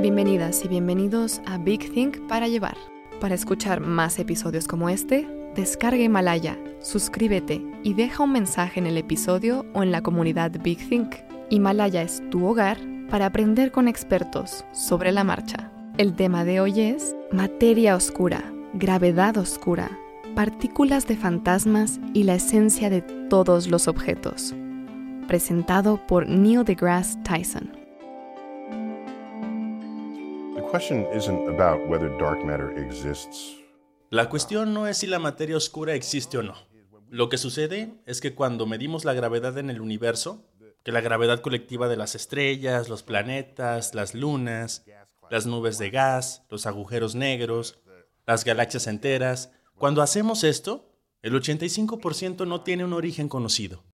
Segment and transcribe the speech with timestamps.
[0.00, 2.76] Bienvenidas y bienvenidos a Big Think para llevar.
[3.20, 8.96] Para escuchar más episodios como este, descarga Himalaya, suscríbete y deja un mensaje en el
[8.96, 11.16] episodio o en la comunidad Big Think.
[11.50, 12.78] Himalaya es tu hogar
[13.10, 15.72] para aprender con expertos sobre la marcha.
[15.96, 19.90] El tema de hoy es materia oscura, gravedad oscura,
[20.36, 24.54] partículas de fantasmas y la esencia de todos los objetos.
[25.26, 27.77] Presentado por Neil deGrasse Tyson.
[34.10, 36.56] La cuestión no es si la materia oscura existe o no.
[37.08, 40.44] Lo que sucede es que cuando medimos la gravedad en el universo,
[40.84, 44.84] que la gravedad colectiva de las estrellas, los planetas, las lunas,
[45.30, 47.78] las nubes de gas, los agujeros negros,
[48.26, 53.84] las galaxias enteras, cuando hacemos esto, el 85% no tiene un origen conocido.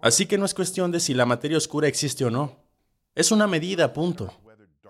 [0.00, 2.56] Así que no es cuestión de si la materia oscura existe o no.
[3.16, 4.32] Es una medida, punto.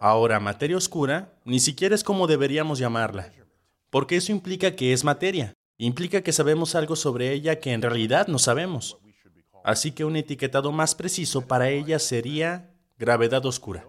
[0.06, 3.32] Ahora, materia oscura ni siquiera es como deberíamos llamarla,
[3.88, 8.26] porque eso implica que es materia, implica que sabemos algo sobre ella que en realidad
[8.26, 8.98] no sabemos.
[9.64, 13.88] Así que un etiquetado más preciso para ella sería gravedad oscura.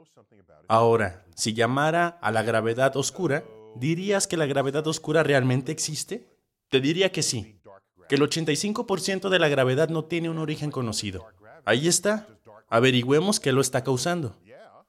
[0.70, 3.44] Ahora, si llamara a la gravedad oscura,
[3.76, 6.30] ¿dirías que la gravedad oscura realmente existe?
[6.70, 7.60] Te diría que sí,
[8.08, 11.28] que el 85% de la gravedad no tiene un origen conocido.
[11.66, 12.26] Ahí está.
[12.70, 14.38] Averigüemos qué lo está causando.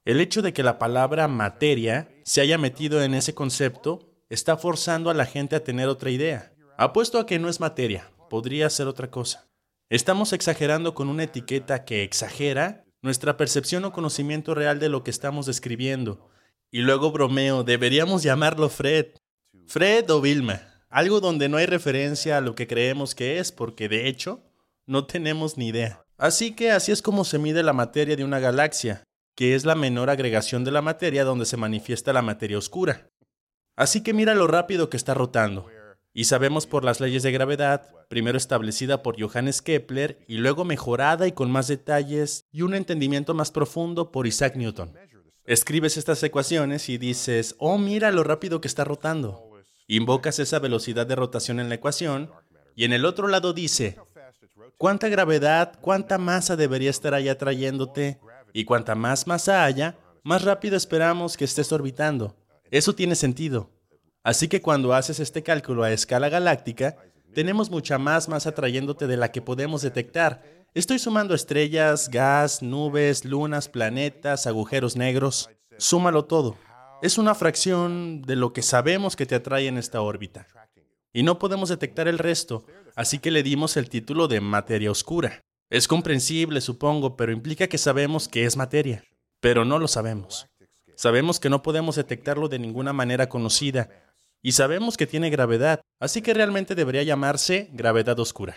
[0.06, 5.10] El hecho de que la palabra materia se haya metido en ese concepto está forzando
[5.10, 6.52] a la gente a tener otra idea.
[6.78, 9.48] Apuesto a que no es materia, podría ser otra cosa.
[9.90, 15.10] Estamos exagerando con una etiqueta que exagera nuestra percepción o conocimiento real de lo que
[15.10, 16.30] estamos describiendo.
[16.70, 19.06] Y luego bromeo, deberíamos llamarlo Fred.
[19.66, 20.60] Fred o Vilma.
[20.88, 24.44] Algo donde no hay referencia a lo que creemos que es, porque de hecho
[24.86, 26.04] no tenemos ni idea.
[26.16, 29.05] Así que así es como se mide la materia de una galaxia
[29.36, 33.10] que es la menor agregación de la materia donde se manifiesta la materia oscura.
[33.76, 35.68] Así que mira lo rápido que está rotando.
[36.14, 41.28] Y sabemos por las leyes de gravedad, primero establecida por Johannes Kepler y luego mejorada
[41.28, 44.94] y con más detalles y un entendimiento más profundo por Isaac Newton.
[45.44, 49.52] Escribes estas ecuaciones y dices, oh mira lo rápido que está rotando.
[49.86, 52.30] Invocas esa velocidad de rotación en la ecuación
[52.74, 53.98] y en el otro lado dice,
[54.78, 58.18] ¿cuánta gravedad, cuánta masa debería estar ahí atrayéndote
[58.56, 62.34] y cuanta más masa haya, más rápido esperamos que estés orbitando.
[62.70, 63.68] Eso tiene sentido.
[64.22, 66.96] Así que cuando haces este cálculo a escala galáctica,
[67.34, 70.42] tenemos mucha más masa trayéndote de la que podemos detectar.
[70.72, 75.50] Estoy sumando estrellas, gas, nubes, lunas, planetas, agujeros negros.
[75.76, 76.56] Súmalo todo.
[77.02, 80.46] Es una fracción de lo que sabemos que te atrae en esta órbita.
[81.12, 82.64] Y no podemos detectar el resto,
[82.94, 85.42] así que le dimos el título de materia oscura.
[85.68, 89.02] Es comprensible, supongo, pero implica que sabemos que es materia,
[89.40, 90.46] pero no lo sabemos.
[90.94, 93.88] Sabemos que no podemos detectarlo de ninguna manera conocida
[94.42, 98.56] y sabemos que tiene gravedad, así que realmente debería llamarse gravedad oscura.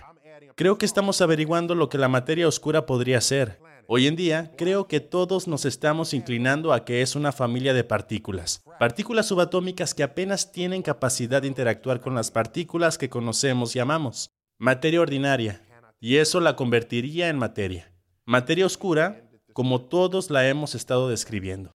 [0.56, 3.59] Creo que estamos averiguando lo que la materia oscura podría ser.
[3.88, 7.84] Hoy en día, creo que todos nos estamos inclinando a que es una familia de
[7.84, 8.62] partículas.
[8.78, 14.30] Partículas subatómicas que apenas tienen capacidad de interactuar con las partículas que conocemos y amamos.
[14.59, 15.64] Materia ordinaria,
[16.00, 17.94] y eso la convertiría en materia.
[18.26, 21.72] Materia oscura, como todos la hemos estado describiendo.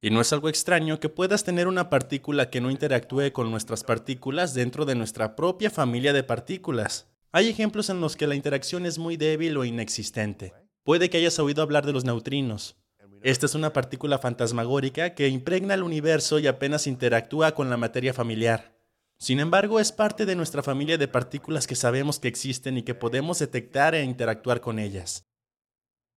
[0.00, 3.84] Y no es algo extraño que puedas tener una partícula que no interactúe con nuestras
[3.84, 7.08] partículas dentro de nuestra propia familia de partículas.
[7.30, 10.52] Hay ejemplos en los que la interacción es muy débil o inexistente.
[10.82, 12.76] Puede que hayas oído hablar de los neutrinos.
[13.22, 18.12] Esta es una partícula fantasmagórica que impregna el universo y apenas interactúa con la materia
[18.12, 18.76] familiar.
[19.22, 22.96] Sin embargo, es parte de nuestra familia de partículas que sabemos que existen y que
[22.96, 25.28] podemos detectar e interactuar con ellas.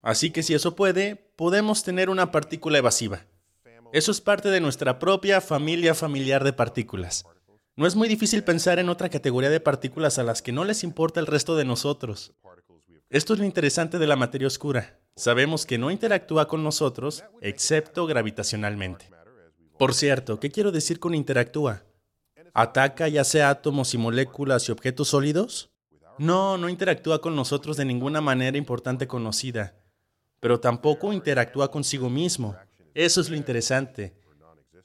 [0.02, 3.28] Así que si eso puede, podemos tener una partícula evasiva.
[3.94, 7.25] Eso es parte de nuestra propia familia familiar de partículas.
[7.75, 10.84] No es muy difícil pensar en otra categoría de partículas a las que no les
[10.84, 12.34] importa el resto de nosotros.
[13.12, 15.00] Esto es lo interesante de la materia oscura.
[15.16, 19.12] Sabemos que no interactúa con nosotros, excepto gravitacionalmente.
[19.78, 21.84] Por cierto, ¿qué quiero decir con interactúa?
[22.57, 25.69] ¿Ataca ya sea átomos y moléculas y objetos sólidos?
[26.18, 29.75] No, no interactúa con nosotros de ninguna manera importante conocida,
[30.40, 32.56] pero tampoco interactúa consigo mismo.
[32.94, 34.16] Eso es lo interesante.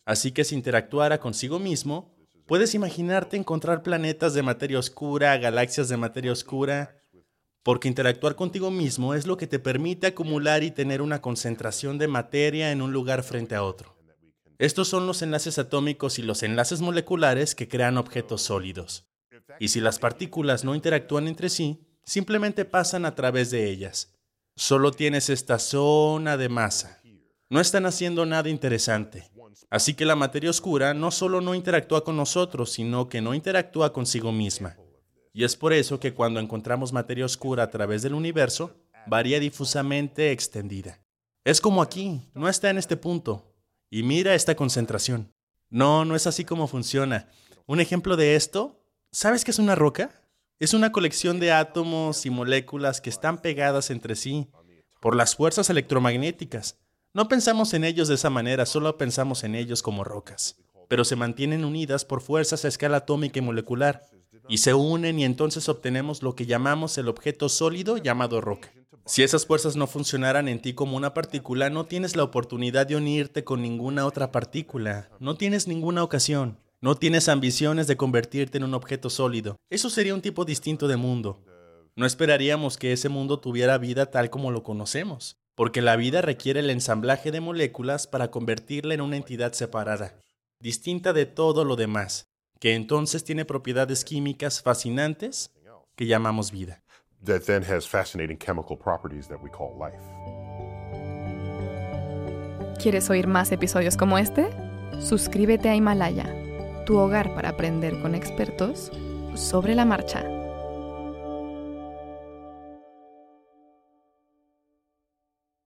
[0.05, 2.13] Así que si interactuara consigo mismo,
[2.45, 7.01] puedes imaginarte encontrar planetas de materia oscura, galaxias de materia oscura,
[7.63, 12.09] porque interactuar contigo mismo es lo que te permite acumular y tener una concentración de
[12.09, 14.00] materia en un lugar frente a otro.
[14.61, 19.07] Estos son los enlaces atómicos y los enlaces moleculares que crean objetos sólidos.
[19.59, 24.13] Y si las partículas no interactúan entre sí, simplemente pasan a través de ellas.
[24.57, 27.01] Solo tienes esta zona de masa.
[27.49, 29.31] No están haciendo nada interesante.
[29.71, 33.95] Así que la materia oscura no solo no interactúa con nosotros, sino que no interactúa
[33.95, 34.77] consigo misma.
[35.33, 38.77] Y es por eso que cuando encontramos materia oscura a través del universo,
[39.07, 41.01] varía difusamente extendida.
[41.45, 43.50] Es como aquí, no está en este punto.
[43.91, 45.33] Y mira esta concentración.
[45.69, 47.29] No, no es así como funciona.
[47.67, 50.11] Un ejemplo de esto, ¿sabes qué es una roca?
[50.61, 54.49] Es una colección de átomos y moléculas que están pegadas entre sí
[55.01, 56.79] por las fuerzas electromagnéticas.
[57.13, 60.57] No pensamos en ellos de esa manera, solo pensamos en ellos como rocas,
[60.89, 64.03] pero se mantienen unidas por fuerzas a escala atómica y molecular
[64.49, 68.73] y se unen y entonces obtenemos lo que llamamos el objeto sólido llamado roca.
[69.11, 72.95] Si esas fuerzas no funcionaran en ti como una partícula, no tienes la oportunidad de
[72.95, 78.63] unirte con ninguna otra partícula, no tienes ninguna ocasión, no tienes ambiciones de convertirte en
[78.63, 79.57] un objeto sólido.
[79.69, 81.45] Eso sería un tipo distinto de mundo.
[81.97, 86.61] No esperaríamos que ese mundo tuviera vida tal como lo conocemos, porque la vida requiere
[86.61, 90.21] el ensamblaje de moléculas para convertirla en una entidad separada,
[90.61, 92.29] distinta de todo lo demás
[92.61, 95.51] que entonces tiene propiedades químicas fascinantes
[95.97, 96.85] que llamamos vida.
[102.81, 104.49] ¿Quieres oír más episodios como este?
[105.01, 106.35] Suscríbete a Himalaya,
[106.87, 108.91] tu hogar para aprender con expertos
[109.35, 110.40] sobre la marcha.